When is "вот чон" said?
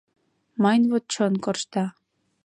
0.91-1.33